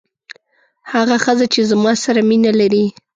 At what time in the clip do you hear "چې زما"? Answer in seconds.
1.53-1.93